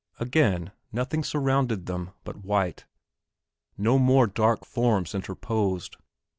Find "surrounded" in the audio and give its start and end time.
1.23-1.85